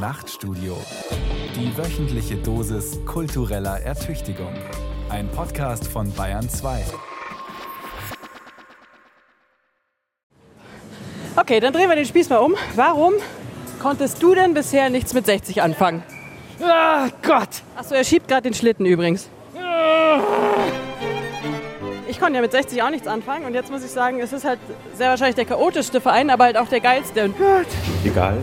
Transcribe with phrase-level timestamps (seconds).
[0.00, 0.78] Nachtstudio.
[1.54, 4.54] Die wöchentliche Dosis kultureller Ertüchtigung.
[5.10, 6.84] Ein Podcast von Bayern 2.
[11.36, 12.54] Okay, dann drehen wir den Spieß mal um.
[12.76, 13.12] Warum
[13.78, 16.02] konntest du denn bisher nichts mit 60 anfangen?
[16.62, 17.60] Ah, Gott!
[17.76, 19.28] Achso, er schiebt gerade den Schlitten übrigens.
[22.08, 24.46] Ich konnte ja mit 60 auch nichts anfangen und jetzt muss ich sagen, es ist
[24.46, 24.60] halt
[24.94, 27.26] sehr wahrscheinlich der chaotischste Verein, aber halt auch der geilste.
[27.26, 27.34] Und
[28.02, 28.38] Egal,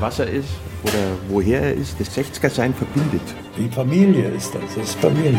[0.00, 0.48] was er ist
[0.82, 3.22] oder woher er ist, das 60er-Sein verbindet.
[3.56, 5.38] Die Familie ist das, das ist Familie.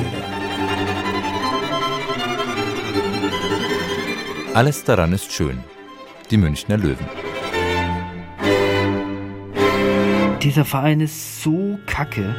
[4.53, 5.63] Alles daran ist schön.
[6.31, 7.07] Die Münchner Löwen.
[10.41, 12.35] Dieser Verein ist so kacke.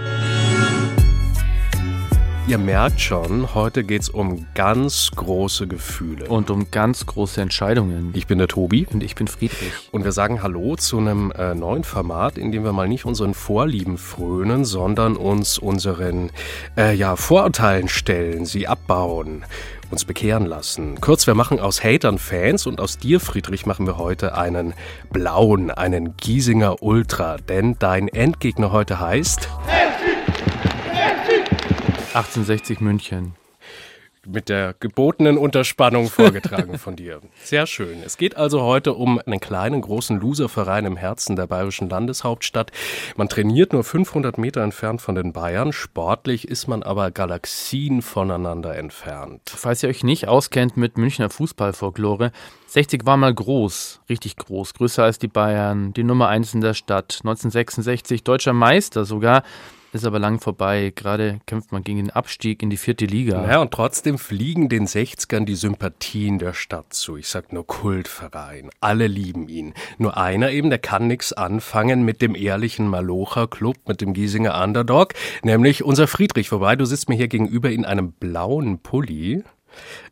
[2.48, 6.28] Ihr merkt schon, heute geht's um ganz große Gefühle.
[6.28, 8.10] Und um ganz große Entscheidungen.
[8.14, 8.86] Ich bin der Tobi.
[8.90, 9.70] Und ich bin Friedrich.
[9.90, 13.34] Und wir sagen Hallo zu einem äh, neuen Format, in dem wir mal nicht unseren
[13.34, 16.30] Vorlieben frönen, sondern uns unseren
[16.78, 19.44] äh, ja, Vorurteilen stellen, sie abbauen,
[19.90, 21.02] uns bekehren lassen.
[21.02, 24.72] Kurz, wir machen aus Hatern Fans und aus dir, Friedrich, machen wir heute einen
[25.12, 27.36] blauen, einen Giesinger Ultra.
[27.36, 29.50] Denn dein Endgegner heute heißt
[32.18, 33.36] 1860 München.
[34.26, 37.20] mit der gebotenen Unterspannung vorgetragen von dir.
[37.44, 38.02] Sehr schön.
[38.04, 42.72] Es geht also heute um einen kleinen, großen Loserverein im Herzen der bayerischen Landeshauptstadt.
[43.16, 45.72] Man trainiert nur 500 Meter entfernt von den Bayern.
[45.72, 49.42] Sportlich ist man aber Galaxien voneinander entfernt.
[49.46, 52.32] Falls ihr euch nicht auskennt mit Münchner Fußballfolklore,
[52.66, 56.74] 60 war mal groß, richtig groß, größer als die Bayern, die Nummer 1 in der
[56.74, 59.44] Stadt, 1966 deutscher Meister sogar,
[59.92, 60.92] ist aber lang vorbei.
[60.94, 63.48] Gerade kämpft man gegen den Abstieg in die vierte Liga.
[63.48, 67.16] Ja, und trotzdem fliegen den 60ern die Sympathien der Stadt zu.
[67.16, 68.70] Ich sag nur Kultverein.
[68.80, 69.74] Alle lieben ihn.
[69.98, 75.14] Nur einer eben, der kann nichts anfangen mit dem ehrlichen Malocher-Club, mit dem Giesinger Underdog,
[75.42, 76.52] nämlich unser Friedrich.
[76.52, 79.44] Wobei, du sitzt mir hier gegenüber in einem blauen Pulli.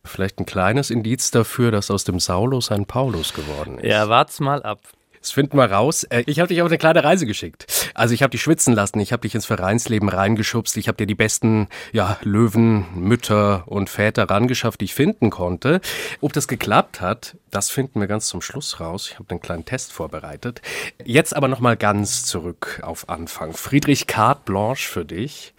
[0.05, 3.89] Vielleicht ein kleines Indiz dafür, dass aus dem Saulus ein Paulus geworden ist.
[3.91, 4.81] Ja, wart's mal ab.
[5.21, 6.05] Das finden wir raus.
[6.05, 7.91] Äh, Ich habe dich auf eine kleine Reise geschickt.
[7.95, 11.07] Also ich habe dich schwitzen lassen, ich habe dich ins Vereinsleben reingeschubst, ich habe dir
[11.07, 15.81] die besten ja, Löwen, Mütter und Väter rangeschafft, die ich finden konnte.
[16.21, 19.09] Ob das geklappt hat, das finden wir ganz zum Schluss raus.
[19.11, 20.61] Ich habe einen kleinen Test vorbereitet.
[21.05, 23.55] Jetzt aber noch mal ganz zurück auf Anfang.
[23.55, 25.55] Friedrich Carte Blanche für dich.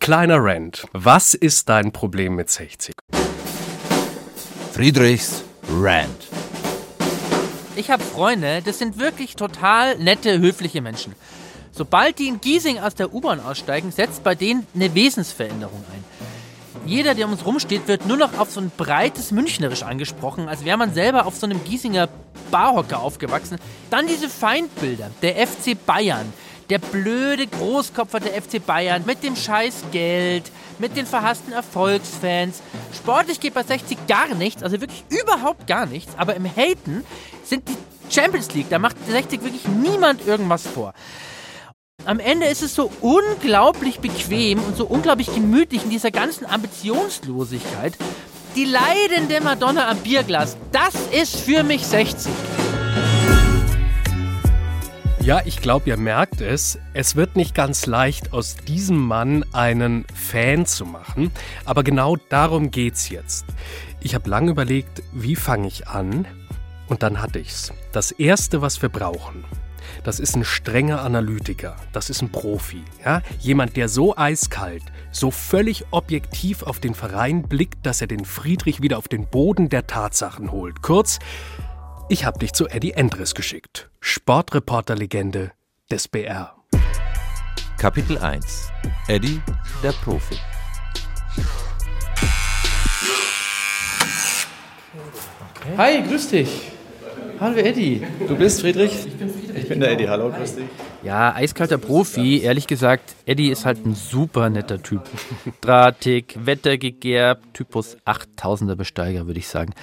[0.00, 0.86] Kleiner Rant.
[0.92, 2.94] Was ist dein Problem mit 60?
[4.72, 6.28] Friedrichs Rand.
[7.76, 11.12] Ich habe Freunde, das sind wirklich total nette, höfliche Menschen.
[11.72, 16.04] Sobald die in Giesing aus der U-Bahn aussteigen, setzt bei denen eine Wesensveränderung ein.
[16.86, 20.64] Jeder, der um uns rumsteht, wird nur noch auf so ein breites Münchnerisch angesprochen, als
[20.64, 22.08] wäre man selber auf so einem Giesinger
[22.52, 23.58] Barhocker aufgewachsen.
[23.90, 26.32] Dann diese Feindbilder, der FC Bayern,
[26.70, 30.44] der blöde Großkopfer der FC Bayern mit dem scheiß Geld,
[30.78, 32.62] mit den verhassten Erfolgsfans.
[32.94, 37.04] Sportlich geht bei 60 gar nichts, also wirklich überhaupt gar nichts, aber im Haten
[37.44, 37.76] sind die
[38.10, 40.94] Champions League, da macht 60 wirklich niemand irgendwas vor.
[42.04, 47.94] Am Ende ist es so unglaublich bequem und so unglaublich gemütlich in dieser ganzen Ambitionslosigkeit.
[48.56, 52.30] Die leidende Madonna am Bierglas, das ist für mich 60.
[55.24, 56.78] Ja, ich glaube, ihr merkt es.
[56.92, 61.30] Es wird nicht ganz leicht, aus diesem Mann einen Fan zu machen.
[61.64, 63.46] Aber genau darum geht's jetzt.
[64.02, 66.26] Ich habe lange überlegt, wie fange ich an?
[66.88, 67.72] Und dann hatte ich's.
[67.90, 69.46] Das erste, was wir brauchen,
[70.02, 71.76] das ist ein strenger Analytiker.
[71.94, 72.82] Das ist ein Profi.
[73.02, 73.22] Ja?
[73.40, 78.82] Jemand, der so eiskalt, so völlig objektiv auf den Verein blickt, dass er den Friedrich
[78.82, 80.82] wieder auf den Boden der Tatsachen holt.
[80.82, 81.18] Kurz,
[82.08, 83.90] ich habe dich zu Eddie Endres geschickt.
[84.00, 85.52] Sportreporter-Legende
[85.90, 86.54] des BR.
[87.78, 88.70] Kapitel 1.
[89.08, 89.40] Eddie,
[89.82, 90.36] der Profi.
[95.76, 96.70] Hi, grüß dich.
[97.40, 98.02] Hallo Eddie.
[98.28, 99.06] Du bist Friedrich?
[99.54, 100.66] Ich bin der Eddie, hallo, grüß dich.
[101.02, 102.42] Ja, eiskalter Profi.
[102.42, 105.02] Ehrlich gesagt, Eddie ist halt ein super netter Typ.
[105.60, 109.74] Drahtig, wettergegerbt, Typus 8000er Besteiger, würde ich sagen.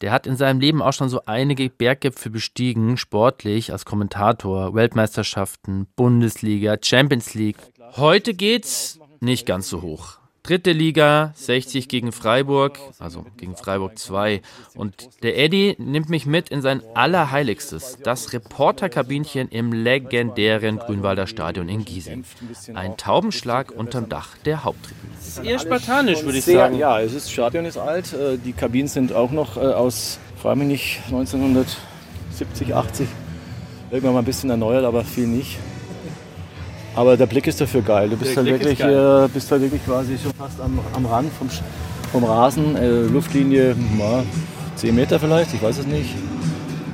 [0.00, 5.86] Der hat in seinem Leben auch schon so einige Berggipfel bestiegen, sportlich als Kommentator, Weltmeisterschaften,
[5.96, 7.58] Bundesliga, Champions League.
[7.96, 10.18] Heute geht's nicht ganz so hoch.
[10.46, 14.42] Dritte Liga, 60 gegen Freiburg, also gegen Freiburg 2.
[14.74, 21.70] Und der Eddie nimmt mich mit in sein Allerheiligstes, das Reporterkabinchen im legendären Grünwalder Stadion
[21.70, 22.24] in Giesing.
[22.74, 25.14] Ein Taubenschlag unterm Dach der Haupttribüne.
[25.16, 26.76] Das ist eher spartanisch, würde ich sagen.
[26.76, 30.58] Ja, es ist, Stadion ist alt, äh, die Kabinen sind auch noch äh, aus, frage
[30.58, 33.08] mich nicht, 1970, 80.
[33.90, 35.56] Irgendwann mal ein bisschen erneuert, aber viel nicht.
[36.96, 38.08] Aber der Blick ist dafür geil.
[38.08, 41.48] Du bist, halt wirklich, äh, bist halt wirklich quasi schon fast am, am Rand vom,
[42.12, 42.76] vom Rasen.
[42.76, 44.22] Äh, Luftlinie ja,
[44.76, 46.14] 10 Meter vielleicht, ich weiß es nicht.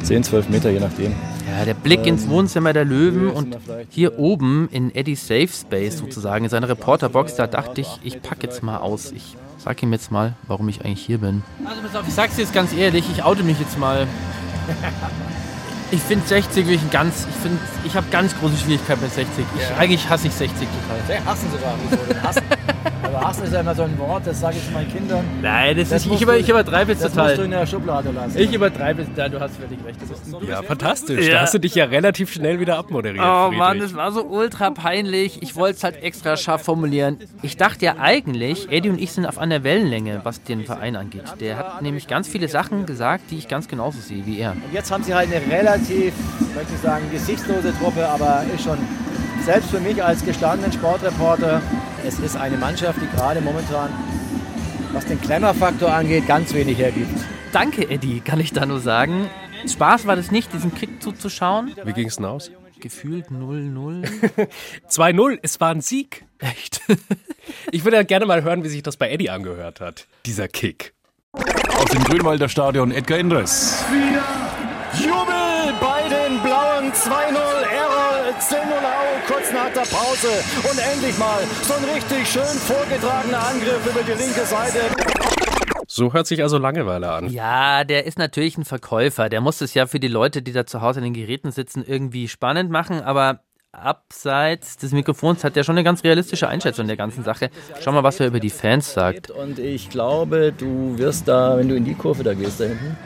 [0.02, 1.12] 10, 12 Meter, je nachdem.
[1.50, 3.58] Ja, der Blick ins Ähm, Wohnzimmer der Löwen und
[3.91, 8.47] hier oben in Eddie's Safe Space sozusagen, in seiner Reporterbox, da dachte ich, ich packe
[8.47, 9.12] jetzt mal aus.
[9.12, 11.43] Ich sag ihm jetzt mal, warum ich eigentlich hier bin.
[11.67, 14.06] Also pass auf, ich sag's dir jetzt ganz ehrlich, ich oute mich jetzt mal.
[15.92, 19.44] Ich finde 60 wirklich ein ganz, ich finde, ich habe ganz große Schwierigkeiten mit 60.
[19.56, 21.25] Ich, Eigentlich hasse ich 60 total.
[21.26, 22.22] Hassen sogar.
[22.22, 22.42] Hassen.
[23.20, 25.25] Hassen ist ja immer so ein Wort, das sage ich zu meinen Kindern.
[25.43, 27.26] Nein, das, Das ist, ich, über, ich übertreibe jetzt das total.
[27.28, 28.38] musst du in der Schublade lassen.
[28.38, 29.99] Ich übertreibe jetzt, da, du hast völlig recht.
[30.00, 31.26] Das ist ein Ja, fantastisch.
[31.26, 31.34] Ja.
[31.34, 33.25] Da hast du dich ja relativ schnell wieder abmoderiert.
[33.25, 33.58] Oh Friedrich.
[33.58, 35.43] Mann, das war so ultra peinlich.
[35.43, 37.19] Ich wollte es halt extra scharf formulieren.
[37.43, 41.25] Ich dachte ja eigentlich, Eddie und ich sind auf einer Wellenlänge, was den Verein angeht.
[41.40, 44.52] Der hat nämlich ganz viele Sachen gesagt, die ich ganz genauso sehe wie er.
[44.52, 46.12] Und jetzt haben sie halt eine relativ,
[46.55, 48.78] möchte ich sagen, gesichtslose Truppe, aber ist schon,
[49.44, 51.62] selbst für mich als gestandenen Sportreporter,
[52.06, 53.91] es ist eine Mannschaft, die gerade momentan,
[54.93, 57.19] was den Klemmerfaktor angeht, ganz wenig hergibt.
[57.52, 59.29] Danke, Eddie, kann ich da nur sagen.
[59.69, 61.75] Spaß war das nicht, diesen Kick zuzuschauen.
[61.85, 62.50] Wie ging es denn aus?
[62.81, 64.08] Gefühlt 0-0.
[64.88, 66.25] 2-0, es war ein Sieg.
[66.38, 66.81] Echt?
[67.73, 70.06] Ich würde ja gerne mal hören, wie sich das bei Eddie angehört hat.
[70.25, 70.93] Dieser Kick.
[71.32, 73.82] Aus dem Grünwalder Stadion Edgar Endres.
[74.94, 75.39] Jubel
[75.81, 77.37] bei den Blauen 2-0,
[77.70, 83.87] Errol Zemulau kurz nach der Pause und endlich mal so ein richtig schön vorgetragener Angriff
[83.87, 84.81] über die linke Seite.
[85.87, 87.28] So hört sich also Langeweile an.
[87.31, 89.28] Ja, der ist natürlich ein Verkäufer.
[89.28, 91.84] Der muss es ja für die Leute, die da zu Hause an den Geräten sitzen,
[91.87, 93.02] irgendwie spannend machen.
[93.02, 93.40] Aber
[93.73, 97.50] abseits des Mikrofons hat er schon eine ganz realistische Einschätzung der ganzen Sache.
[97.81, 99.31] Schau mal, was er über die Fans sagt.
[99.31, 102.96] Und ich glaube, du wirst da, wenn du in die Kurve da gehst, da hinten,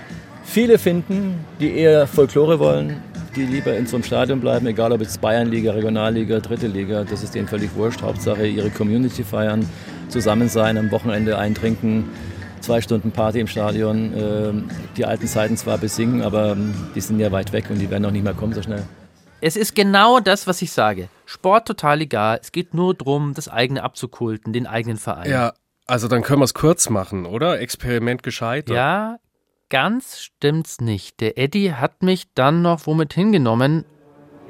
[0.44, 3.02] viele finden, die eher Folklore wollen,
[3.34, 7.22] die lieber in so einem Stadion bleiben, egal ob jetzt Bayernliga, Regionalliga, Dritte Liga, das
[7.22, 8.02] ist denen völlig wurscht.
[8.02, 9.68] Hauptsache ihre Community feiern,
[10.08, 12.08] zusammen sein, am Wochenende eintrinken,
[12.60, 14.12] zwei Stunden Party im Stadion.
[14.16, 14.64] Ähm,
[14.96, 18.04] Die alten Zeiten zwar besingen, aber ähm, die sind ja weit weg und die werden
[18.04, 18.84] auch nicht mehr kommen so schnell.
[19.40, 21.08] Es ist genau das, was ich sage.
[21.26, 22.38] Sport total egal.
[22.40, 25.28] Es geht nur darum, das eigene abzukulten, den eigenen Verein.
[25.30, 25.52] Ja,
[25.86, 27.60] also dann können wir es kurz machen, oder?
[27.60, 28.74] Experiment gescheitert.
[28.74, 29.16] Ja,
[29.74, 31.20] ganz stimmt's nicht.
[31.20, 33.84] Der Eddie hat mich dann noch womit hingenommen.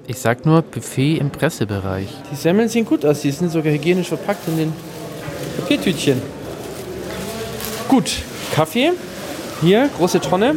[0.07, 2.11] Ich sag nur Buffet im Pressebereich.
[2.31, 4.73] Die Semmeln sehen gut aus, die sind sogar hygienisch verpackt in den
[5.57, 6.21] Papiertütchen.
[7.89, 8.21] Gut,
[8.53, 8.93] Kaffee.
[9.63, 10.57] Hier, große Tonne.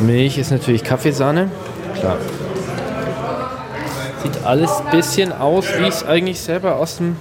[0.00, 1.50] Milch ist natürlich Kaffeesahne.
[1.94, 2.16] Klar.
[4.22, 7.16] Sieht alles ein bisschen aus, wie ich es eigentlich selber aus dem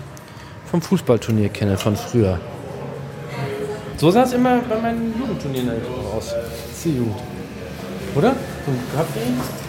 [0.72, 2.40] vom Fußballturnier kenne, von früher.
[3.98, 5.72] So sah es immer bei meinen Jugendturnieren
[6.16, 6.34] aus.
[6.74, 7.16] Sehr gut.
[8.16, 8.36] Oder?
[8.66, 9.20] So ein Kaffee,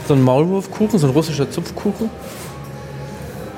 [0.07, 2.11] so ein Maulwurfkuchen, so ein russischer Zupfkuchen.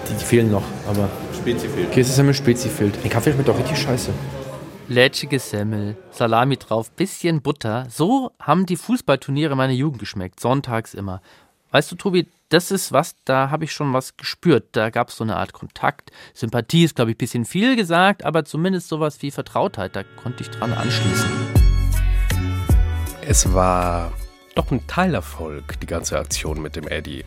[0.09, 1.09] Die, die fehlen noch, aber.
[1.37, 1.91] Spezi fehlt.
[1.91, 2.95] Käsesemmel Spezi fehlt.
[3.03, 4.11] Ein Kaffee schmeckt doch richtig scheiße.
[4.89, 7.87] Lätschige Semmel, Salami drauf, bisschen Butter.
[7.89, 10.41] So haben die Fußballturniere meiner Jugend geschmeckt.
[10.41, 11.21] Sonntags immer.
[11.71, 14.71] Weißt du, Tobi, das ist was, da habe ich schon was gespürt.
[14.73, 16.11] Da gab es so eine Art Kontakt.
[16.35, 19.95] Sympathie ist, glaube ich, ein bisschen viel gesagt, aber zumindest sowas wie Vertrautheit.
[19.95, 21.31] Da konnte ich dran anschließen.
[23.27, 24.13] Es war
[24.57, 27.25] doch ein Teilerfolg, die ganze Aktion mit dem Eddie.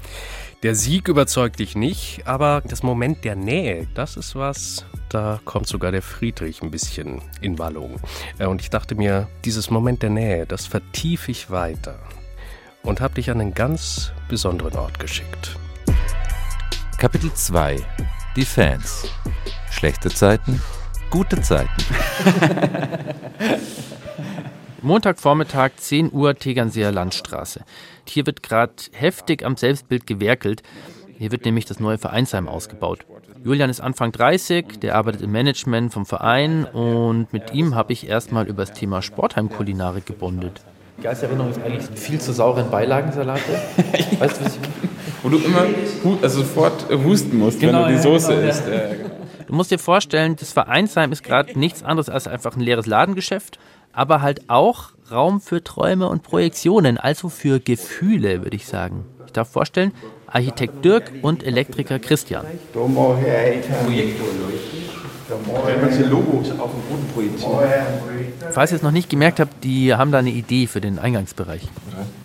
[0.62, 5.68] Der Sieg überzeugt dich nicht, aber das Moment der Nähe, das ist was, da kommt
[5.68, 8.00] sogar der Friedrich ein bisschen in Wallung.
[8.40, 11.98] Äh, Und ich dachte mir, dieses Moment der Nähe, das vertiefe ich weiter
[12.84, 15.58] und habe dich an einen ganz besonderen Ort geschickt.
[16.98, 17.78] Kapitel 2
[18.36, 19.10] Die Fans.
[19.72, 20.62] Schlechte Zeiten,
[21.10, 21.70] gute Zeiten.
[24.82, 27.62] Montagvormittag, 10 Uhr, Tegernseer Landstraße.
[28.06, 30.62] Hier wird gerade heftig am Selbstbild gewerkelt.
[31.18, 33.06] Hier wird nämlich das neue Vereinsheim ausgebaut.
[33.46, 38.08] Julian ist Anfang 30, der arbeitet im Management vom Verein und mit ihm habe ich
[38.08, 40.62] erstmal über das Thema Sportheimkulinarik gebondet.
[40.98, 43.42] Die geilste Erinnerung ist eigentlich viel zu sauren Beilagensalate.
[44.20, 44.94] weißt du, was ich meine?
[45.24, 45.66] Wo du immer
[46.04, 48.64] hu also sofort husten musst, wenn du die Soße genau, isst.
[48.68, 49.10] Ja, genau.
[49.48, 53.60] Du musst dir vorstellen, das Vereinsheim ist gerade nichts anderes als einfach ein leeres Ladengeschäft,
[53.94, 59.06] aber halt auch Raum für Träume und Projektionen, also für Gefühle, würde ich sagen.
[59.26, 59.94] Ich darf vorstellen,
[60.28, 62.46] Architekt Dirk und Elektriker Christian.
[62.74, 65.03] Projektor leuchten.
[65.66, 67.52] Wenn man die Logos auf dem Boden projiziert.
[68.52, 71.68] Falls ihr es noch nicht gemerkt habt, die haben da eine Idee für den Eingangsbereich.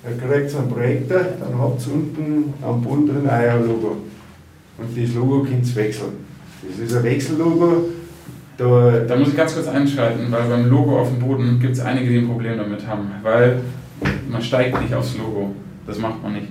[0.02, 3.96] Dann kriegt ihr einen Projektor, dann habt ihr unten am Boden drin euer Logo.
[4.78, 6.12] Und das Logo könnt ihr wechseln.
[6.62, 7.88] Das ist ein Wechsellogo.
[8.56, 11.80] Da, Da muss ich ganz kurz einschalten, weil beim Logo auf dem Boden gibt es
[11.80, 13.10] einige, die ein Problem damit haben.
[13.22, 13.60] Weil
[14.28, 15.54] man steigt nicht aufs Logo.
[15.86, 16.48] Das macht man nicht.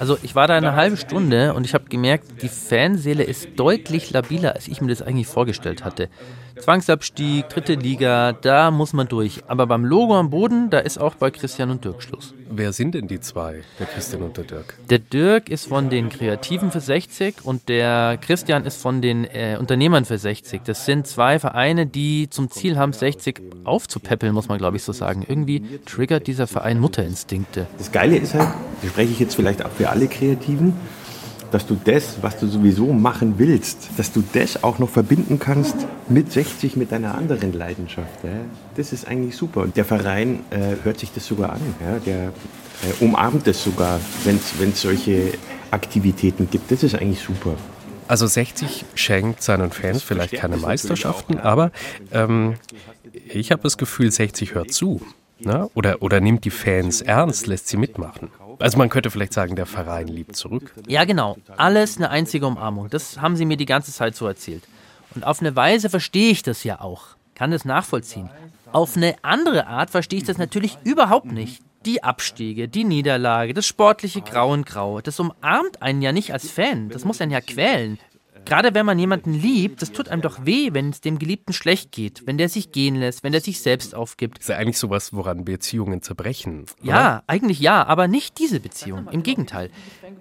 [0.00, 4.10] Also ich war da eine halbe Stunde und ich habe gemerkt, die Fanseele ist deutlich
[4.10, 6.08] labiler, als ich mir das eigentlich vorgestellt hatte.
[6.58, 9.42] Zwangsabstieg, dritte Liga, da muss man durch.
[9.46, 12.34] Aber beim Logo am Boden, da ist auch bei Christian und Dirk Schluss.
[12.50, 14.74] Wer sind denn die zwei, der Christian und der Dirk?
[14.88, 19.56] Der Dirk ist von den Kreativen für 60 und der Christian ist von den äh,
[19.58, 20.62] Unternehmern für 60.
[20.64, 24.92] Das sind zwei Vereine, die zum Ziel haben, 60 aufzupäppeln, muss man glaube ich so
[24.92, 25.24] sagen.
[25.28, 27.66] Irgendwie triggert dieser Verein Mutterinstinkte.
[27.78, 28.48] Das Geile ist halt,
[28.82, 30.74] das spreche ich jetzt vielleicht auch für alle Kreativen,
[31.50, 35.74] dass du das, was du sowieso machen willst, dass du das auch noch verbinden kannst
[36.08, 38.22] mit 60, mit deiner anderen Leidenschaft.
[38.22, 38.30] Ja.
[38.76, 39.62] Das ist eigentlich super.
[39.62, 41.60] Und der Verein äh, hört sich das sogar an.
[41.80, 41.98] Ja.
[41.98, 45.32] Der äh, umarmt es sogar, wenn es solche
[45.70, 46.70] Aktivitäten gibt.
[46.70, 47.56] Das ist eigentlich super.
[48.08, 51.70] Also 60 schenkt seinen Fans vielleicht keine Meisterschaften, aber
[52.10, 52.54] ähm,
[53.28, 55.00] ich habe das Gefühl, 60 hört zu.
[55.38, 55.70] Ne?
[55.74, 58.30] Oder, oder nimmt die Fans ernst, lässt sie mitmachen.
[58.60, 60.74] Also man könnte vielleicht sagen, der Verein liebt zurück.
[60.86, 61.36] Ja, genau.
[61.56, 62.90] Alles eine einzige Umarmung.
[62.90, 64.62] Das haben sie mir die ganze Zeit so erzählt.
[65.14, 67.16] Und auf eine Weise verstehe ich das ja auch.
[67.34, 68.28] Kann das nachvollziehen.
[68.72, 71.62] Auf eine andere Art verstehe ich das natürlich überhaupt nicht.
[71.86, 76.50] Die Abstiege, die Niederlage, das sportliche Grau und Grau, das umarmt einen ja nicht als
[76.50, 76.90] Fan.
[76.90, 77.98] Das muss einen ja quälen.
[78.44, 81.92] Gerade wenn man jemanden liebt, das tut einem doch weh, wenn es dem Geliebten schlecht
[81.92, 84.38] geht, wenn der sich gehen lässt, wenn der sich selbst aufgibt.
[84.38, 86.64] Ist ja eigentlich sowas, woran Beziehungen zerbrechen.
[86.82, 86.90] Oder?
[86.90, 89.08] Ja, eigentlich ja, aber nicht diese Beziehung.
[89.12, 89.70] Im Gegenteil.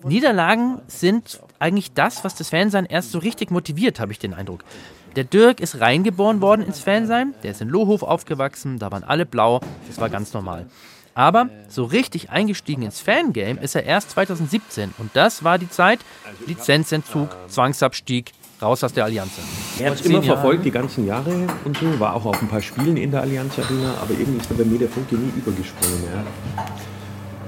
[0.03, 4.63] Niederlagen sind eigentlich das, was das Fansein erst so richtig motiviert, habe ich den Eindruck.
[5.15, 9.25] Der Dirk ist reingeboren worden ins Fansein, der ist in Lohhof aufgewachsen, da waren alle
[9.25, 10.67] blau, das war ganz normal.
[11.19, 15.99] Aber so richtig eingestiegen ins Fangame ist er erst 2017 und das war die Zeit
[16.47, 19.31] Lizenzentzug, Zwangsabstieg, raus aus der Allianz.
[19.79, 22.61] Er hat es immer verfolgt, die ganzen Jahre und so, war auch auf ein paar
[22.61, 26.03] Spielen in der Allianz Arena, aber irgendwie ist bei mir der Funke nie übergesprungen.
[26.05, 26.65] Ja.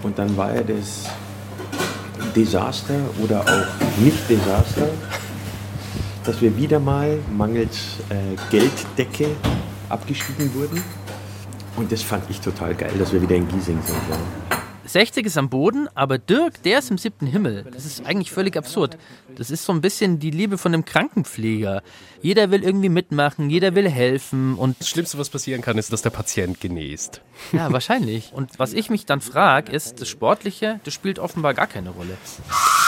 [0.03, 1.05] Und dann war er das
[2.35, 4.89] Desaster oder auch nicht Desaster,
[6.25, 9.27] dass wir wieder mal mangels äh, Gelddecke
[9.87, 10.83] abgestiegen wurden.
[11.75, 13.97] Und das fand ich total geil, dass wir wieder in Giesing sind.
[14.09, 14.61] Ja.
[14.91, 17.65] 60 ist am Boden, aber Dirk, der ist im siebten Himmel.
[17.71, 18.97] Das ist eigentlich völlig absurd.
[19.35, 21.81] Das ist so ein bisschen die Liebe von einem Krankenpfleger.
[22.21, 24.79] Jeder will irgendwie mitmachen, jeder will helfen und.
[24.79, 27.21] Das Schlimmste, was passieren kann, ist, dass der Patient genießt.
[27.53, 28.33] Ja, wahrscheinlich.
[28.33, 32.17] Und was ich mich dann frage, ist, das Sportliche, das spielt offenbar gar keine Rolle.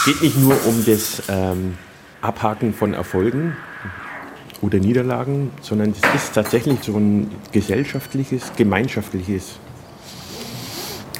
[0.04, 1.78] Geht nicht nur um das ähm,
[2.20, 3.56] Abhaken von Erfolgen,
[4.64, 9.58] oder Niederlagen, sondern es ist tatsächlich so ein gesellschaftliches, gemeinschaftliches.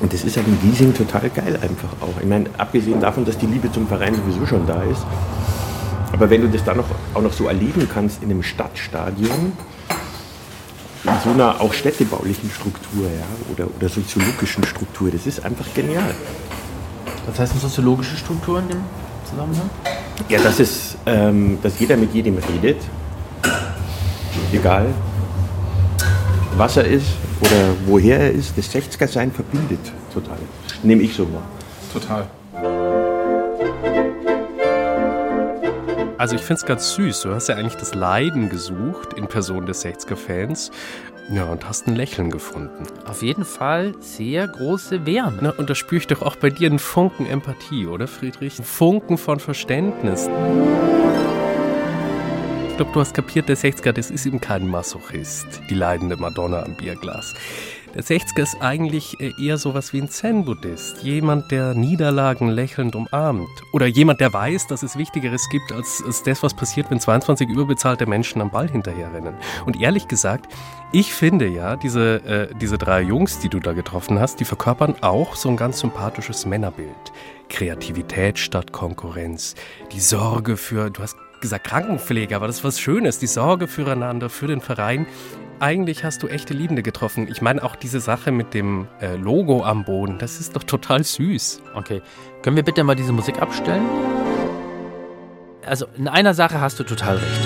[0.00, 2.20] Und das ist halt in Giesing total geil einfach auch.
[2.20, 5.04] Ich meine, abgesehen davon, dass die Liebe zum Verein sowieso schon da ist,
[6.12, 9.52] aber wenn du das dann noch, auch noch so erleben kannst in einem Stadtstadion,
[11.04, 16.14] in so einer auch städtebaulichen Struktur ja, oder, oder soziologischen Struktur, das ist einfach genial.
[17.26, 18.80] Was heißt eine soziologische Struktur in dem
[19.28, 19.68] Zusammenhang?
[20.28, 22.78] Ja, dass, es, ähm, dass jeder mit jedem redet
[24.54, 24.86] egal
[26.56, 27.06] was er ist
[27.40, 29.80] oder woher er ist, das 60er-Sein verbindet
[30.12, 30.38] total.
[30.82, 31.42] Nehme ich so wahr.
[31.92, 32.26] Total.
[36.16, 37.22] Also ich finde es ganz süß.
[37.22, 40.70] Du hast ja eigentlich das Leiden gesucht in Person des 60er-Fans.
[41.32, 42.84] Ja, und hast ein Lächeln gefunden.
[43.06, 45.38] Auf jeden Fall sehr große Wärme.
[45.40, 48.58] Na, und da spüre ich doch auch bei dir einen Funken Empathie, oder Friedrich?
[48.58, 50.28] Ein Funken von Verständnis.
[52.74, 56.64] Ich glaube, du hast kapiert, der 60er, das ist eben kein Masochist, die leidende Madonna
[56.64, 57.32] am Bierglas.
[57.94, 61.04] Der 60er ist eigentlich äh, eher sowas wie ein Zen-Buddhist.
[61.04, 63.48] Jemand, der Niederlagen lächelnd umarmt.
[63.72, 67.48] Oder jemand, der weiß, dass es Wichtigeres gibt als, als das, was passiert, wenn 22
[67.48, 69.34] überbezahlte Menschen am Ball hinterherrennen.
[69.66, 70.52] Und ehrlich gesagt,
[70.90, 74.96] ich finde ja, diese, äh, diese drei Jungs, die du da getroffen hast, die verkörpern
[75.00, 77.12] auch so ein ganz sympathisches Männerbild.
[77.48, 79.54] Kreativität statt Konkurrenz.
[79.92, 81.14] Die Sorge für, du hast
[81.44, 85.06] gesagt Krankenpflege, aber das ist was Schönes, die Sorge füreinander, für den Verein.
[85.60, 87.28] Eigentlich hast du echte Liebende getroffen.
[87.30, 91.04] Ich meine auch diese Sache mit dem äh, Logo am Boden, das ist doch total
[91.04, 91.60] süß.
[91.74, 92.00] Okay,
[92.40, 93.82] können wir bitte mal diese Musik abstellen?
[95.66, 97.40] Also in einer Sache hast du total recht.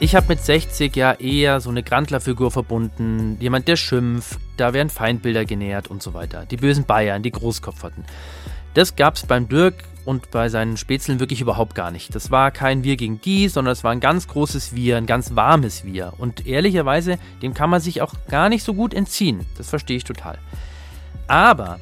[0.00, 4.90] Ich habe mit 60 ja eher so eine Grandler-Figur verbunden, jemand, der schimpft, da werden
[4.90, 6.44] Feindbilder genährt und so weiter.
[6.44, 8.04] Die bösen Bayern, die Großkopferten.
[8.74, 12.14] Das gab es beim Dirk und bei seinen Spätzeln wirklich überhaupt gar nicht.
[12.14, 15.36] Das war kein Wir gegen die, sondern es war ein ganz großes Wir, ein ganz
[15.36, 16.14] warmes Wir.
[16.16, 19.44] Und ehrlicherweise, dem kann man sich auch gar nicht so gut entziehen.
[19.58, 20.38] Das verstehe ich total.
[21.26, 21.78] Aber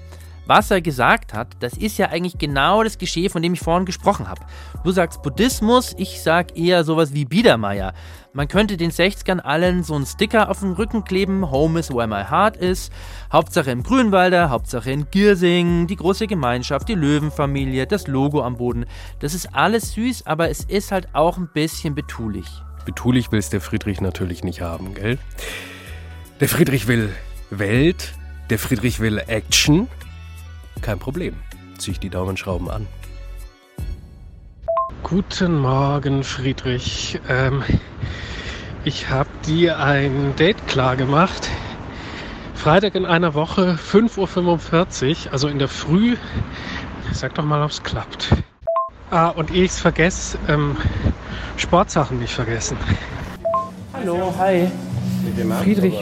[0.47, 3.85] was er gesagt hat, das ist ja eigentlich genau das Geschehen, von dem ich vorhin
[3.85, 4.43] gesprochen habe.
[4.85, 7.93] Du sagst Buddhismus, ich sag eher sowas wie Biedermeier.
[8.33, 12.07] Man könnte den 60ern allen so einen Sticker auf den Rücken kleben, Home is where
[12.07, 12.91] my heart is.
[13.33, 18.85] Hauptsache im Grünwalder, Hauptsache in Giersing, die große Gemeinschaft, die Löwenfamilie, das Logo am Boden.
[19.21, 22.47] Das ist alles süß, aber es ist halt auch ein bisschen betulich.
[22.85, 25.19] Betulich will es der Friedrich natürlich nicht haben, gell?
[26.41, 27.09] Der Friedrich will
[27.51, 28.13] Welt,
[28.51, 29.89] der Friedrich will Action.
[30.83, 31.35] Kein Problem.
[31.79, 32.87] Zieh ich die Daumenschrauben an.
[35.03, 37.21] Guten Morgen, Friedrich.
[37.29, 37.63] Ähm,
[38.85, 41.49] ich habe dir ein Date klar gemacht.
[42.55, 46.17] Freitag in einer Woche, 5.45 Uhr, also in der Früh.
[47.13, 48.35] Sag doch mal, ob es klappt.
[49.11, 50.77] Ah, und ehe ich es vergesse, ähm,
[51.57, 52.77] Sportsachen nicht vergessen.
[53.93, 54.69] Hallo, hi.
[55.63, 55.95] Friedrich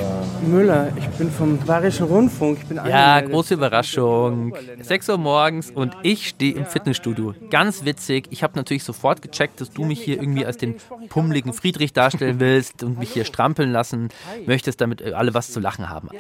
[0.46, 2.58] Müller, ich bin vom Bayerischen Rundfunk.
[2.60, 4.54] Ich bin Ja, große Überraschung.
[4.80, 7.34] 6 Uhr morgens und ich stehe im Fitnessstudio.
[7.48, 8.26] Ganz witzig.
[8.30, 10.76] Ich habe natürlich sofort gecheckt, dass du mich hier irgendwie als den
[11.08, 14.10] pummeligen Friedrich darstellen willst und mich hier strampeln lassen
[14.46, 16.10] möchtest, damit alle was zu lachen haben.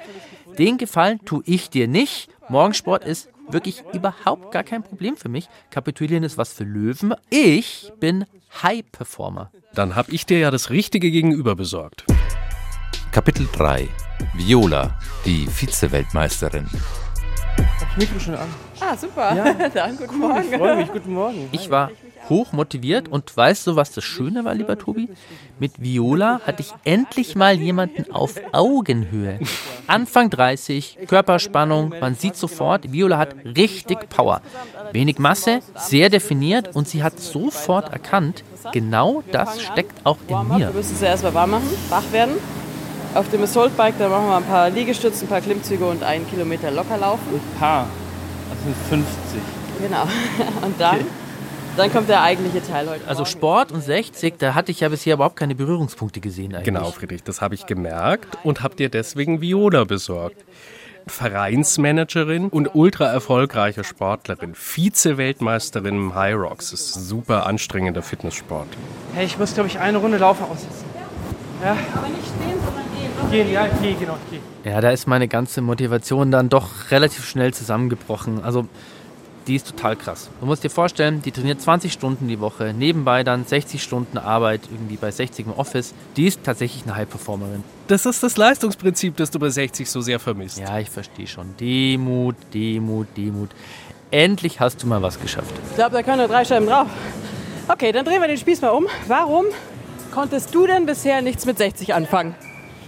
[0.58, 2.30] Den Gefallen tue ich dir nicht.
[2.48, 5.48] Morgensport ist wirklich überhaupt gar kein Problem für mich.
[5.70, 7.14] Kapitulieren ist was für Löwen.
[7.28, 8.24] Ich bin
[8.62, 9.50] High Performer.
[9.74, 12.06] Dann habe ich dir ja das Richtige gegenüber besorgt.
[13.14, 13.88] Kapitel 3
[14.34, 16.66] Viola, die Vize-Weltmeisterin.
[17.56, 18.48] Das Mikro schon an.
[18.80, 19.36] Ah, super.
[19.36, 19.68] Ja.
[19.74, 20.42] Dann guten Cool, Morgen.
[20.50, 20.90] ich freue mich.
[20.92, 21.48] Guten Morgen.
[21.52, 21.92] Ich war
[22.28, 25.10] hoch motiviert und weißt du, was das Schöne war, lieber Tobi?
[25.60, 29.38] Mit Viola hatte ich endlich mal jemanden auf Augenhöhe.
[29.86, 34.40] Anfang 30, Körperspannung, man sieht sofort, Viola hat richtig Power.
[34.90, 38.42] Wenig Masse, sehr definiert und sie hat sofort erkannt,
[38.72, 40.70] genau das steckt auch in Wir mir.
[40.70, 42.34] müssen sie erstmal warm machen, wach werden.
[43.14, 46.28] Auf dem Assault Bike, da machen wir ein paar Liegestützen, ein paar Klimmzüge und einen
[46.28, 47.22] Kilometer locker laufen.
[47.32, 47.88] Ein paar.
[48.50, 49.40] Das sind 50.
[49.80, 50.02] Genau.
[50.62, 51.00] Und dann,
[51.76, 53.06] dann kommt der eigentliche Teil heute.
[53.06, 56.64] Also Sport und 60, da hatte ich ja bisher überhaupt keine Berührungspunkte gesehen eigentlich.
[56.64, 60.44] Genau, Friedrich, das habe ich gemerkt und habe dir deswegen Viola besorgt.
[61.06, 66.70] Vereinsmanagerin und ultra erfolgreiche Sportlerin, Vize-Weltmeisterin im High Rocks.
[66.70, 68.68] Das ist ein super anstrengender Fitnesssport.
[69.14, 70.84] Hey, ich muss, glaube ich, eine Runde laufen aussetzen.
[71.62, 71.76] Ja.
[71.94, 72.53] Aber nicht stehen,
[73.34, 73.52] gehen.
[73.52, 74.72] Ja, ich gehe, genau, ich gehe.
[74.72, 78.42] Ja, da ist meine ganze Motivation dann doch relativ schnell zusammengebrochen.
[78.42, 78.66] Also,
[79.46, 80.30] die ist total krass.
[80.40, 84.62] Du musst dir vorstellen, die trainiert 20 Stunden die Woche, nebenbei dann 60 Stunden Arbeit
[84.72, 85.92] irgendwie bei 60 im Office.
[86.16, 87.62] Die ist tatsächlich eine High-Performerin.
[87.88, 90.58] Das ist das Leistungsprinzip, das du bei 60 so sehr vermisst.
[90.58, 91.54] Ja, ich verstehe schon.
[91.60, 93.50] Demut, Demut, Demut.
[94.10, 95.52] Endlich hast du mal was geschafft.
[95.70, 96.86] Ich glaube, da können nur drei Scheiben drauf.
[97.68, 98.86] Okay, dann drehen wir den Spieß mal um.
[99.08, 99.46] Warum
[100.10, 102.34] konntest du denn bisher nichts mit 60 anfangen?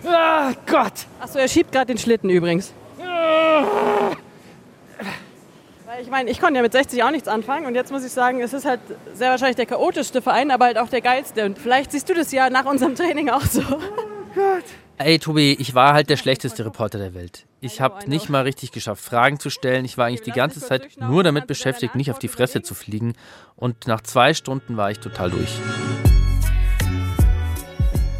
[0.07, 0.92] Ah, Gott!
[1.21, 2.73] Achso, er schiebt gerade den Schlitten übrigens.
[5.87, 8.12] Weil ich meine, ich konnte ja mit 60 auch nichts anfangen und jetzt muss ich
[8.12, 8.81] sagen, es ist halt
[9.14, 11.45] sehr wahrscheinlich der chaotischste Verein, aber halt auch der geilste.
[11.45, 13.62] Und vielleicht siehst du das ja nach unserem Training auch so.
[14.99, 17.47] Ey, Tobi, ich war halt der schlechteste Reporter der Welt.
[17.61, 19.85] Ich habe nicht mal richtig geschafft, Fragen zu stellen.
[19.85, 23.14] Ich war eigentlich die ganze Zeit nur damit beschäftigt, nicht auf die Fresse zu fliegen.
[23.57, 25.59] Und nach zwei Stunden war ich total durch.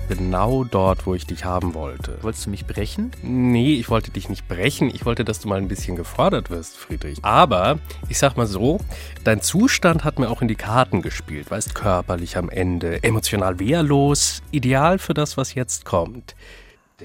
[0.09, 2.23] Genau dort, wo ich dich haben wollte.
[2.23, 3.11] Wolltest du mich brechen?
[3.23, 4.89] Nee, ich wollte dich nicht brechen.
[4.89, 7.19] Ich wollte, dass du mal ein bisschen gefordert wirst, Friedrich.
[7.23, 8.79] Aber ich sag mal so,
[9.25, 11.51] dein Zustand hat mir auch in die Karten gespielt.
[11.51, 16.37] Weißt, körperlich am Ende, emotional wehrlos, ideal für das, was jetzt kommt.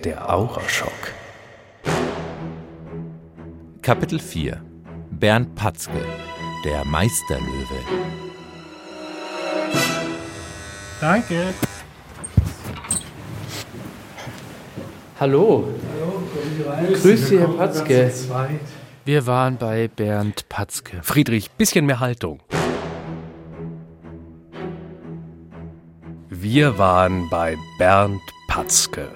[0.03, 0.91] Der Auraschock.
[3.81, 4.61] Kapitel 4
[5.09, 6.05] Bernd Patzke,
[6.63, 7.79] der Meisterlöwe.
[10.99, 11.53] Danke.
[15.21, 15.67] Hallo.
[16.99, 18.11] Grüß Sie, Herr Patzke.
[19.05, 21.03] Wir waren bei Bernd Patzke.
[21.03, 22.39] Friedrich, bisschen mehr Haltung.
[26.27, 29.09] Wir waren bei Bernd Patzke,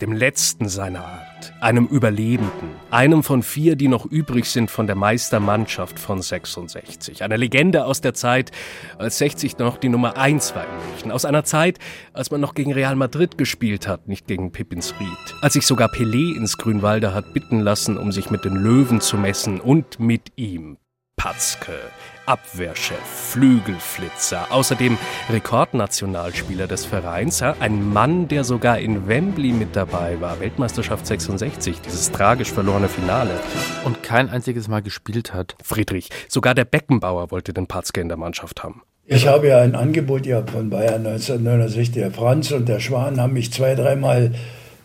[0.00, 4.96] dem letzten seiner Art, einem Überlebenden, einem von vier, die noch übrig sind von der
[4.96, 7.22] Meistermannschaft von 66.
[7.22, 8.50] Eine Legende aus der Zeit,
[8.98, 11.10] als 60 noch die Nummer 1 war in München.
[11.10, 11.78] Aus einer Zeit,
[12.12, 15.34] als man noch gegen Real Madrid gespielt hat, nicht gegen Pippins Ried.
[15.40, 19.16] Als sich sogar Pelé ins Grünwalder hat bitten lassen, um sich mit den Löwen zu
[19.16, 20.76] messen und mit ihm.
[21.16, 21.78] Patzke,
[22.26, 24.98] Abwehrchef, Flügelflitzer, außerdem
[25.30, 31.80] Rekordnationalspieler des Vereins, ja, ein Mann, der sogar in Wembley mit dabei war, Weltmeisterschaft 66,
[31.80, 33.40] dieses tragisch verlorene Finale.
[33.84, 35.56] Und kein einziges Mal gespielt hat.
[35.62, 38.82] Friedrich, sogar der Beckenbauer wollte den Patzke in der Mannschaft haben.
[39.06, 41.90] Ich habe ja ein Angebot gehabt von Bayern 1969.
[41.90, 44.32] Der Franz und der Schwan haben mich zwei, dreimal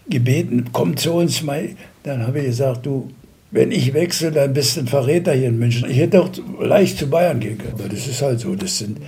[0.10, 1.70] gebeten, komm zu uns mal.
[2.04, 3.12] Dann habe ich gesagt, du,
[3.52, 5.90] wenn ich wechsle, dann bist du ein Verräter hier in München.
[5.90, 6.30] Ich hätte auch
[6.60, 7.74] leicht zu Bayern gehen können.
[7.74, 8.56] Aber das ist halt so.
[8.56, 9.00] Das sind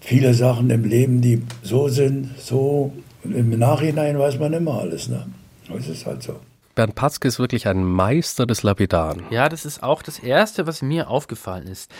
[0.00, 2.92] viele Sachen im Leben, die so sind, so.
[3.24, 5.08] Und im Nachhinein weiß man immer alles.
[5.08, 5.26] Ne?
[5.68, 6.36] Das ist halt so.
[6.76, 9.22] Bernd Patzke ist wirklich ein Meister des Lapidaren.
[9.30, 11.90] Ja, das ist auch das Erste, was mir aufgefallen ist.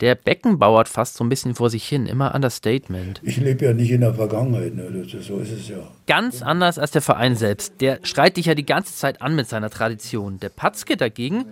[0.00, 3.20] Der Becken bauert fast so ein bisschen vor sich hin, immer Understatement.
[3.22, 5.04] Ich lebe ja nicht in der Vergangenheit, ne?
[5.20, 5.76] so ist es ja.
[6.06, 7.80] Ganz anders als der Verein selbst.
[7.80, 10.38] Der schreit dich ja die ganze Zeit an mit seiner Tradition.
[10.40, 11.46] Der Patzke dagegen,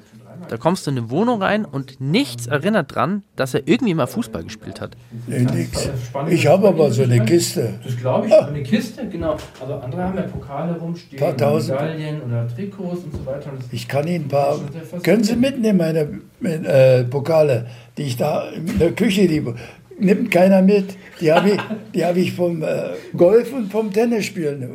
[0.48, 4.06] da kommst du in eine Wohnung rein und nichts erinnert dran, dass er irgendwie mal
[4.06, 4.96] Fußball gespielt hat.
[5.26, 5.88] Nee, nix.
[6.28, 7.74] Ich habe aber so eine Kiste.
[7.84, 9.36] Das glaube ich, eine Kiste, genau.
[9.60, 11.80] Aber andere haben ja Pokale rumstehen, Paar tausend.
[11.80, 13.50] Medaillen oder Trikots und so weiter.
[13.52, 14.58] Und Ich kann Ihnen ein paar.
[15.02, 17.66] Können Sie mitnehmen, meine äh, Pokale,
[17.96, 19.54] die ich da in der Küche liebe?
[19.98, 20.96] Nimmt keiner mit.
[21.20, 21.60] Die habe ich,
[21.94, 24.70] die hab ich vom äh, Golf und vom Tennisspielen.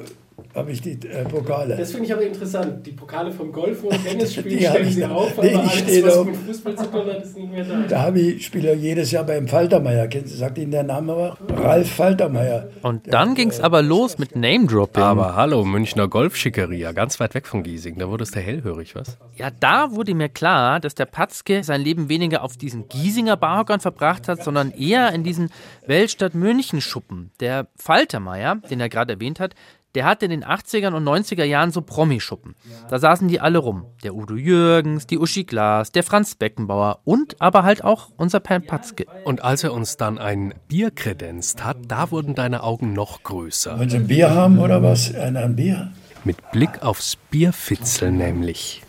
[0.55, 1.77] Habe ich die äh, Pokale.
[1.77, 2.85] Das finde ich aber interessant.
[2.85, 5.09] Die Pokale vom Golf und Tennisspiel stellen ich sie da.
[5.11, 6.25] auf, Nee, aber alles, was auf.
[6.25, 7.81] mit Fußball zu tun hat, ist nicht mehr da.
[7.87, 10.07] Da habe ich spiele jedes Jahr beim Faltermeier.
[10.07, 11.59] Kennen Sie, sagt Ihnen der Name was?
[11.63, 12.69] Ralf Faltermeier.
[12.81, 15.03] Und dann ging's aber los mit Name-Dropping.
[15.03, 17.99] Aber hallo, Münchner Golfschickeria, ganz weit weg von Giesing.
[17.99, 19.17] Da wurdest du hellhörig, was?
[19.35, 23.79] Ja, da wurde mir klar, dass der Patzke sein Leben weniger auf diesen Giesinger Barhockern
[23.81, 25.51] verbracht hat, sondern eher in diesen
[25.85, 27.31] Weltstadt-München-Schuppen.
[27.39, 29.53] Der Faltermeier, den er gerade erwähnt hat,
[29.95, 32.55] der hatte in den 80er und 90er Jahren so Promischuppen.
[32.89, 33.85] Da saßen die alle rum.
[34.03, 38.59] Der Udo Jürgens, die Uschi Glas, der Franz Beckenbauer und aber halt auch unser Per
[38.59, 39.05] Patzke.
[39.25, 43.77] Und als er uns dann ein Bier kredenzt hat, da wurden deine Augen noch größer.
[43.79, 45.13] Wollen Sie ein Bier haben oder was?
[45.15, 45.91] Ein, ein Bier?
[46.23, 48.83] Mit Blick aufs Bierfitzel nämlich.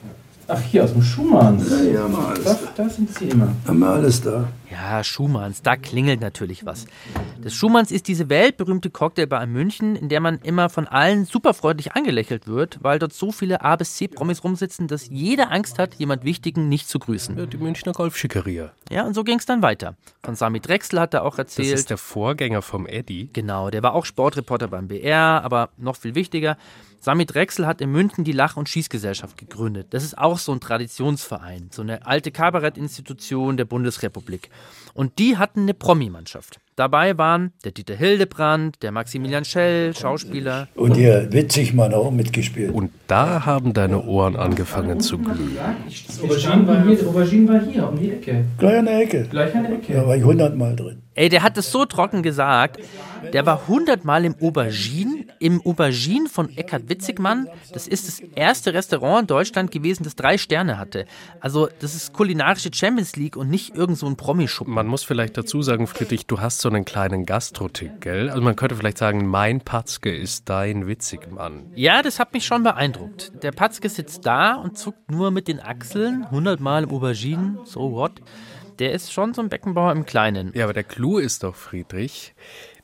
[0.48, 1.70] Ach, hier aus dem Schumanns.
[1.70, 2.44] Ja, ja, mal alles.
[2.44, 3.54] Da, da sind sie immer.
[3.66, 4.48] Haben wir alles da.
[4.70, 6.86] Ja, Schumanns, da klingelt natürlich was.
[7.42, 11.92] Das Schumanns ist diese weltberühmte Cocktailbar in München, in der man immer von allen superfreundlich
[11.92, 15.94] angelächelt wird, weil dort so viele A bis C Promis rumsitzen, dass jeder Angst hat,
[15.96, 17.36] jemand Wichtigen nicht zu grüßen.
[17.36, 18.70] Ja, die Münchner Golfschickeria.
[18.90, 19.96] Ja, und so ging es dann weiter.
[20.22, 21.74] Von Sami Drechsel hat er auch Das erzählt.
[21.74, 23.28] ist der Vorgänger vom Eddie.
[23.32, 26.56] Genau, der war auch Sportreporter beim BR, aber noch viel wichtiger,
[27.02, 29.86] Sami Drechsel hat in München die Lach- und Schießgesellschaft gegründet.
[29.90, 34.50] Das ist auch so ein Traditionsverein, so eine alte Kabarettinstitution der Bundesrepublik.
[34.94, 36.60] Und die hatten eine Promi-Mannschaft.
[36.80, 40.66] Dabei waren der Dieter Hildebrand, der Maximilian Schell, Schauspieler.
[40.74, 42.72] Und hier Witzigmann auch mitgespielt.
[42.72, 45.58] Und da haben deine Ohren angefangen zu glühen.
[46.06, 48.46] Das Aubergine war hier, Aubergine war hier um die Ecke.
[48.56, 49.26] Gleich an der Ecke.
[49.30, 49.92] Gleich an der Ecke.
[49.92, 51.02] Da war ich hundertmal drin.
[51.14, 52.80] Ey, der hat es so trocken gesagt.
[53.34, 57.46] Der war hundertmal im Aubergine, im Aubergine von Eckhard Witzigmann.
[57.74, 61.04] Das ist das erste Restaurant in Deutschland gewesen, das drei Sterne hatte.
[61.40, 64.72] Also, das ist kulinarische Champions League und nicht irgend so ein Promischuppen.
[64.72, 68.30] Man muss vielleicht dazu sagen, Friedrich, du hast so einen kleinen Gastrotick, gell?
[68.30, 71.72] Also man könnte vielleicht sagen, mein Patzke ist dein Witzigmann.
[71.74, 73.32] Ja, das hat mich schon beeindruckt.
[73.42, 78.20] Der Patzke sitzt da und zuckt nur mit den Achseln, hundertmal im Aubergine, so what.
[78.78, 80.52] Der ist schon so ein Beckenbauer im Kleinen.
[80.54, 82.34] Ja, aber der Clou ist doch, Friedrich,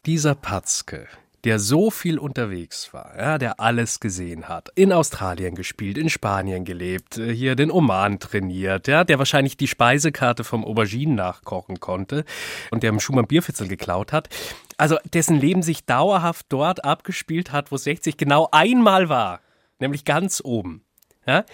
[0.05, 1.07] dieser Patzke,
[1.47, 6.65] der so viel unterwegs war, ja, der alles gesehen hat, in Australien gespielt, in Spanien
[6.65, 12.25] gelebt, äh, hier den Oman trainiert, ja, der wahrscheinlich die Speisekarte vom Aubergine nachkochen konnte
[12.73, 14.29] und der im Schumann Bierfitzel geklaut hat.
[14.77, 19.41] Also dessen Leben sich dauerhaft dort abgespielt hat, wo 60 genau einmal war,
[19.79, 20.83] nämlich ganz oben.
[21.29, 21.45] Ja,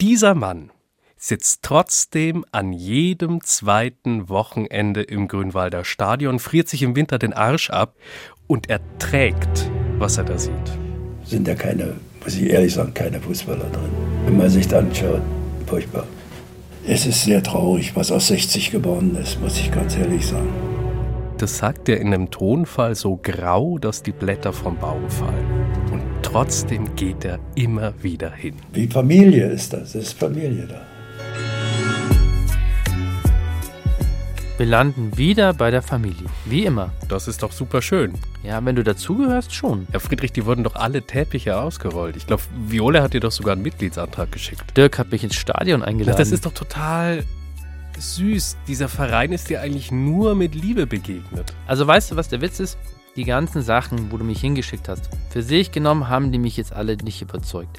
[0.00, 0.72] dieser Mann
[1.16, 7.70] sitzt trotzdem an jedem zweiten Wochenende im Grünwalder Stadion, friert sich im Winter den Arsch
[7.70, 7.94] ab
[8.46, 10.52] und erträgt, was er da sieht.
[11.24, 13.90] Sind ja keine, muss ich ehrlich sagen, keine Fußballer drin.
[14.24, 15.22] Wenn man sich dann anschaut,
[15.66, 16.04] furchtbar.
[16.86, 20.48] Es ist sehr traurig, was aus 60 geworden ist, muss ich ganz ehrlich sagen.
[21.38, 25.66] Das sagt er in einem Tonfall so grau, dass die Blätter vom Baum fallen.
[25.92, 28.54] Und trotzdem geht er immer wieder hin.
[28.72, 30.95] Wie Familie ist das, es ist Familie da.
[34.66, 36.26] Wir landen wieder bei der Familie.
[36.44, 36.90] Wie immer.
[37.08, 38.14] Das ist doch super schön.
[38.42, 39.86] Ja, wenn du dazugehörst, schon.
[39.92, 42.16] Herr Friedrich, die wurden doch alle Teppiche ausgerollt.
[42.16, 44.76] Ich glaube, Viola hat dir doch sogar einen Mitgliedsantrag geschickt.
[44.76, 46.18] Dirk hat mich ins Stadion eingeladen.
[46.18, 47.22] Das ist doch total
[47.96, 48.56] süß.
[48.66, 51.54] Dieser Verein ist dir eigentlich nur mit Liebe begegnet.
[51.68, 52.76] Also weißt du, was der Witz ist?
[53.14, 56.72] Die ganzen Sachen, wo du mich hingeschickt hast, für sich genommen haben die mich jetzt
[56.72, 57.78] alle nicht überzeugt.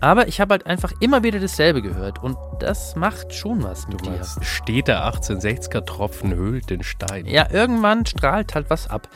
[0.00, 4.00] Aber ich habe halt einfach immer wieder dasselbe gehört und das macht schon was mit
[4.00, 4.10] Du dir.
[4.12, 7.26] meinst, steht der 1860er Tropfen höhlt den Stein.
[7.26, 9.08] Ja, irgendwann strahlt halt was ab.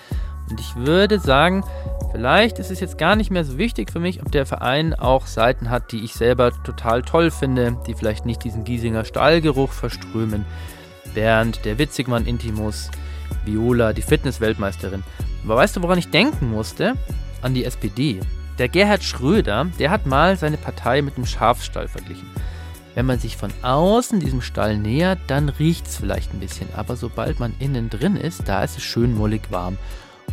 [0.51, 1.65] Und ich würde sagen,
[2.11, 5.27] vielleicht ist es jetzt gar nicht mehr so wichtig für mich, ob der Verein auch
[5.27, 10.45] Seiten hat, die ich selber total toll finde, die vielleicht nicht diesen Giesinger Stahlgeruch verströmen.
[11.15, 12.91] Bernd, der Witzigmann Intimus,
[13.45, 15.05] Viola, die Fitness-Weltmeisterin.
[15.45, 16.95] Aber weißt du, woran ich denken musste?
[17.41, 18.21] An die SPD.
[18.59, 22.29] Der Gerhard Schröder, der hat mal seine Partei mit dem Schafstall verglichen.
[22.95, 26.69] Wenn man sich von außen diesem Stall nähert, dann riecht es vielleicht ein bisschen.
[26.77, 29.79] Aber sobald man innen drin ist, da ist es schön mollig warm.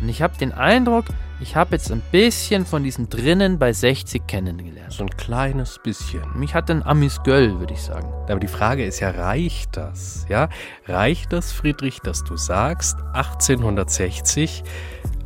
[0.00, 1.06] Und ich habe den Eindruck,
[1.40, 4.92] ich habe jetzt ein bisschen von diesem drinnen bei 60 kennengelernt.
[4.92, 6.22] So ein kleines bisschen.
[6.34, 8.08] Mich hat ein Amis Göll, würde ich sagen.
[8.28, 10.26] Aber die Frage ist ja, reicht das?
[10.28, 10.48] Ja,
[10.86, 14.64] reicht das, Friedrich, dass du sagst, 1860,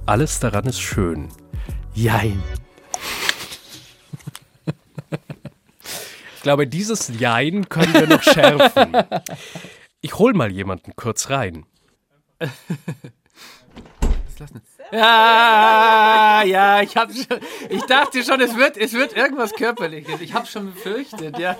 [0.06, 1.28] alles daran ist schön?
[1.94, 2.42] Jein.
[6.44, 8.96] Glaube, dieses Jein können wir noch schärfen.
[10.00, 11.64] Ich hol mal jemanden kurz rein.
[14.92, 17.38] Ja, ja, ich hab schon,
[17.70, 20.20] ich dachte schon, es wird, es wird irgendwas Körperliches.
[20.20, 21.56] Ich habe schon befürchtet, ja.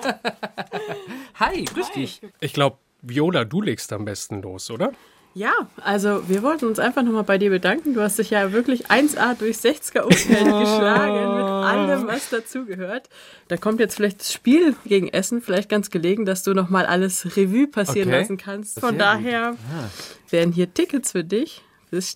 [1.37, 2.21] Hi, grüß dich.
[2.41, 4.93] Ich glaube, Viola, du legst am besten los, oder?
[5.37, 7.93] Ja, also wir wollten uns einfach nochmal bei dir bedanken.
[7.95, 13.09] Du hast dich ja wirklich 1A durch 60er Umfeld geschlagen mit allem, was dazugehört.
[13.49, 17.37] Da kommt jetzt vielleicht das Spiel gegen Essen, vielleicht ganz gelegen, dass du nochmal alles
[17.37, 18.21] Revue passieren Okay.
[18.21, 18.79] lassen kannst.
[18.79, 19.89] Von daher Ah.
[20.31, 21.63] wären hier Tickets für dich.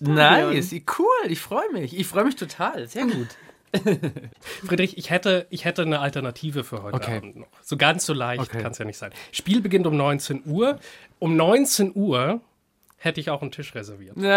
[0.01, 1.97] Nice, cool, ich freue mich.
[1.97, 3.27] Ich freue mich total, sehr gut.
[4.65, 7.17] Friedrich, ich hätte, ich hätte eine Alternative für heute Okay.
[7.17, 7.47] Abend noch.
[7.61, 8.61] So ganz so leicht Okay.
[8.61, 9.11] kann es ja nicht sein.
[9.31, 10.79] Spiel beginnt um 19 Uhr.
[11.19, 12.41] Um 19 Uhr
[12.99, 14.15] hätte ich auch einen Tisch reserviert.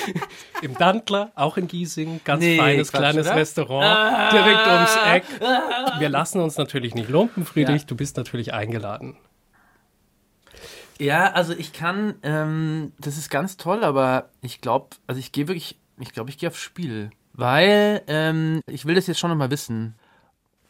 [0.62, 3.36] Im Dantler, auch in Giesing, ganz Nee, feines Quatsch, kleines oder?
[3.36, 4.30] Restaurant, Ah.
[4.30, 5.24] direkt ums Eck.
[6.00, 9.16] Wir lassen uns natürlich nicht lumpen, Friedrich, du bist natürlich eingeladen.
[10.98, 15.48] Ja, also ich kann, ähm, das ist ganz toll, aber ich glaube, also ich gehe
[15.48, 17.10] wirklich, ich glaube, ich gehe aufs Spiel.
[17.32, 19.94] Weil, ähm, ich will das jetzt schon nochmal wissen.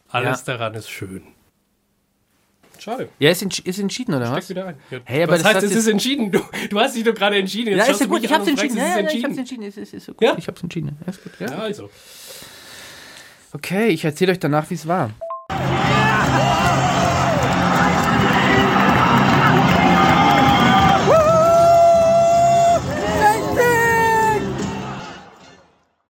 [0.09, 0.57] Alles ja.
[0.57, 1.23] daran ist schön.
[2.79, 3.09] Schade.
[3.19, 4.49] Ja, ist, entsch ist entschieden, oder was?
[4.49, 4.75] wieder ein.
[4.89, 4.99] Ja.
[5.05, 6.31] Hey, aber was das heißt, es ist entschieden?
[6.31, 7.69] Du, du hast dich doch gerade entschieden.
[7.75, 8.77] Jetzt Ja, ist ja gut, ich hab's entschieden.
[8.77, 9.37] Ja, ja, ich hab's entschieden.
[9.39, 9.63] entschieden.
[9.63, 10.21] Es ist, ist so gut.
[10.23, 10.35] Ja?
[10.37, 10.97] Ich hab's entschieden.
[11.07, 11.33] Ist gut.
[11.39, 11.47] Ja.
[11.47, 11.89] Ja, also.
[13.53, 15.11] Okay, ich erzähle euch danach, wie es war.